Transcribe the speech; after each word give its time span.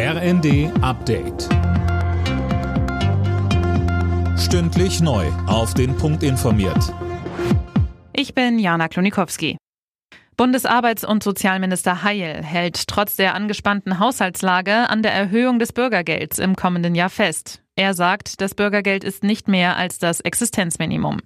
RND 0.00 0.70
Update. 0.80 1.48
Stündlich 4.38 5.00
neu. 5.00 5.26
Auf 5.48 5.74
den 5.74 5.96
Punkt 5.96 6.22
informiert. 6.22 6.94
Ich 8.12 8.32
bin 8.32 8.60
Jana 8.60 8.86
Klonikowski. 8.86 9.56
Bundesarbeits- 10.36 11.04
und 11.04 11.24
Sozialminister 11.24 12.04
Heil 12.04 12.44
hält 12.44 12.86
trotz 12.86 13.16
der 13.16 13.34
angespannten 13.34 13.98
Haushaltslage 13.98 14.88
an 14.88 15.02
der 15.02 15.12
Erhöhung 15.12 15.58
des 15.58 15.72
Bürgergelds 15.72 16.38
im 16.38 16.54
kommenden 16.54 16.94
Jahr 16.94 17.10
fest. 17.10 17.64
Er 17.78 17.94
sagt, 17.94 18.40
das 18.40 18.56
Bürgergeld 18.56 19.04
ist 19.04 19.22
nicht 19.22 19.46
mehr 19.46 19.76
als 19.76 20.00
das 20.00 20.18
Existenzminimum. 20.18 21.18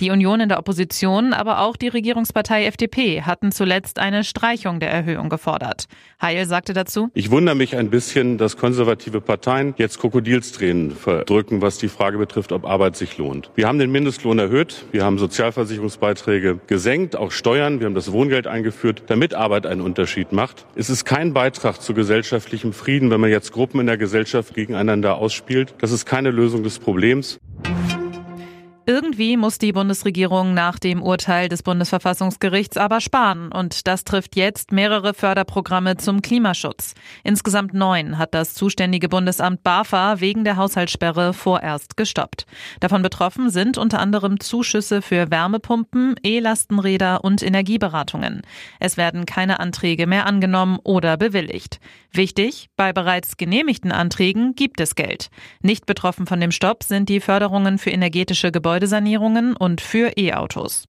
Die 0.00 0.08
Union 0.08 0.40
in 0.40 0.48
der 0.48 0.58
Opposition, 0.58 1.34
aber 1.34 1.60
auch 1.60 1.76
die 1.76 1.88
Regierungspartei 1.88 2.64
FDP 2.64 3.20
hatten 3.20 3.52
zuletzt 3.52 3.98
eine 3.98 4.24
Streichung 4.24 4.80
der 4.80 4.90
Erhöhung 4.90 5.28
gefordert. 5.28 5.86
Heil 6.22 6.46
sagte 6.46 6.72
dazu, 6.72 7.10
Ich 7.12 7.30
wundere 7.30 7.54
mich 7.54 7.76
ein 7.76 7.90
bisschen, 7.90 8.38
dass 8.38 8.56
konservative 8.56 9.20
Parteien 9.20 9.74
jetzt 9.76 10.00
Krokodilstränen 10.00 10.92
verdrücken, 10.92 11.60
was 11.60 11.76
die 11.76 11.88
Frage 11.88 12.16
betrifft, 12.16 12.52
ob 12.52 12.64
Arbeit 12.64 12.96
sich 12.96 13.18
lohnt. 13.18 13.50
Wir 13.54 13.68
haben 13.68 13.78
den 13.78 13.92
Mindestlohn 13.92 14.38
erhöht, 14.38 14.86
wir 14.92 15.04
haben 15.04 15.18
Sozialversicherungsbeiträge 15.18 16.58
gesenkt, 16.66 17.16
auch 17.16 17.32
Steuern, 17.32 17.80
wir 17.80 17.86
haben 17.86 17.94
das 17.94 18.12
Wohngeld 18.12 18.46
eingeführt, 18.46 19.02
damit 19.08 19.34
Arbeit 19.34 19.66
einen 19.66 19.82
Unterschied 19.82 20.32
macht. 20.32 20.64
Es 20.74 20.88
ist 20.88 21.04
kein 21.04 21.34
Beitrag 21.34 21.82
zu 21.82 21.92
gesellschaftlichem 21.92 22.72
Frieden, 22.72 23.10
wenn 23.10 23.20
man 23.20 23.28
jetzt 23.28 23.52
Gruppen 23.52 23.80
in 23.80 23.86
der 23.86 23.98
Gesellschaft 23.98 24.54
gegeneinander 24.54 25.18
ausspielt. 25.18 25.74
Das 25.82 25.97
ist 25.97 25.97
keine 26.06 26.30
Lösung 26.30 26.62
des 26.62 26.78
Problems. 26.78 27.38
Irgendwie 28.88 29.36
muss 29.36 29.58
die 29.58 29.72
Bundesregierung 29.72 30.54
nach 30.54 30.78
dem 30.78 31.02
Urteil 31.02 31.50
des 31.50 31.62
Bundesverfassungsgerichts 31.62 32.78
aber 32.78 33.02
sparen. 33.02 33.52
Und 33.52 33.86
das 33.86 34.02
trifft 34.02 34.34
jetzt 34.34 34.72
mehrere 34.72 35.12
Förderprogramme 35.12 35.98
zum 35.98 36.22
Klimaschutz. 36.22 36.94
Insgesamt 37.22 37.74
neun 37.74 38.16
hat 38.16 38.32
das 38.32 38.54
zuständige 38.54 39.10
Bundesamt 39.10 39.62
BAFA 39.62 40.20
wegen 40.20 40.42
der 40.42 40.56
Haushaltssperre 40.56 41.34
vorerst 41.34 41.98
gestoppt. 41.98 42.46
Davon 42.80 43.02
betroffen 43.02 43.50
sind 43.50 43.76
unter 43.76 43.98
anderem 43.98 44.40
Zuschüsse 44.40 45.02
für 45.02 45.30
Wärmepumpen, 45.30 46.14
E-Lastenräder 46.22 47.22
und 47.22 47.42
Energieberatungen. 47.42 48.40
Es 48.80 48.96
werden 48.96 49.26
keine 49.26 49.60
Anträge 49.60 50.06
mehr 50.06 50.24
angenommen 50.24 50.78
oder 50.82 51.18
bewilligt. 51.18 51.78
Wichtig, 52.10 52.70
bei 52.74 52.94
bereits 52.94 53.36
genehmigten 53.36 53.92
Anträgen 53.92 54.54
gibt 54.54 54.80
es 54.80 54.94
Geld. 54.94 55.28
Nicht 55.60 55.84
betroffen 55.84 56.26
von 56.26 56.40
dem 56.40 56.52
Stopp 56.52 56.84
sind 56.84 57.10
die 57.10 57.20
Förderungen 57.20 57.76
für 57.76 57.90
energetische 57.90 58.50
Gebäudesanierungen 58.78 59.56
und 59.56 59.80
für 59.80 60.12
E-Autos. 60.16 60.84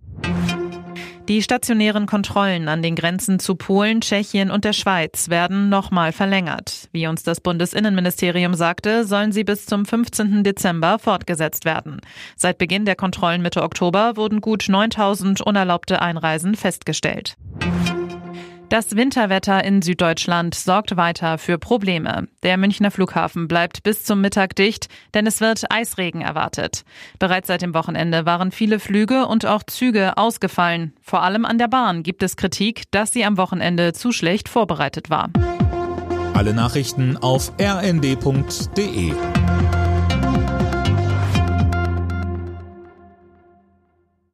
Die 1.27 1.41
stationären 1.41 2.05
Kontrollen 2.05 2.67
an 2.67 2.83
den 2.83 2.95
Grenzen 2.95 3.39
zu 3.39 3.55
Polen, 3.55 4.01
Tschechien 4.01 4.51
und 4.51 4.63
der 4.63 4.73
Schweiz 4.73 5.29
werden 5.29 5.69
nochmal 5.69 6.11
verlängert. 6.11 6.87
Wie 6.91 7.07
uns 7.07 7.23
das 7.23 7.41
Bundesinnenministerium 7.41 8.53
sagte, 8.53 9.05
sollen 9.05 9.31
sie 9.31 9.43
bis 9.43 9.65
zum 9.65 9.85
15. 9.87 10.43
Dezember 10.43 10.99
fortgesetzt 10.99 11.65
werden. 11.65 11.99
Seit 12.35 12.59
Beginn 12.59 12.85
der 12.85 12.95
Kontrollen 12.95 13.41
Mitte 13.41 13.63
Oktober 13.63 14.17
wurden 14.17 14.39
gut 14.39 14.65
9000 14.69 15.41
unerlaubte 15.41 15.99
Einreisen 15.99 16.53
festgestellt. 16.53 17.37
Das 18.69 18.95
Winterwetter 18.95 19.63
in 19.63 19.81
Süddeutschland 19.81 20.53
sorgt 20.53 20.95
weiter 20.95 21.39
für 21.39 21.57
Probleme. 21.57 22.27
Der 22.43 22.55
Münchner 22.55 22.91
Flughafen 22.91 23.47
bleibt 23.47 23.81
bis 23.81 24.03
zum 24.03 24.21
Mittag 24.21 24.55
dicht, 24.55 24.89
denn 25.15 25.25
es 25.25 25.41
wird 25.41 25.71
Eisregen 25.71 26.21
erwartet. 26.21 26.83
Bereits 27.17 27.47
seit 27.47 27.63
dem 27.63 27.73
Wochenende 27.73 28.27
waren 28.27 28.51
viele 28.51 28.79
Flüge 28.79 29.25
und 29.25 29.47
auch 29.47 29.63
Züge 29.63 30.17
ausgefallen. 30.17 30.93
Vor 31.01 31.23
allem 31.23 31.45
an 31.45 31.57
der 31.57 31.67
Bahn 31.67 32.03
gibt 32.03 32.21
es 32.21 32.37
Kritik, 32.37 32.83
dass 32.91 33.11
sie 33.11 33.25
am 33.25 33.37
Wochenende 33.37 33.93
zu 33.93 34.11
schlecht 34.11 34.47
vorbereitet 34.47 35.09
war. 35.09 35.31
Alle 36.35 36.53
Nachrichten 36.53 37.17
auf 37.17 37.51
rnd.de 37.59 39.13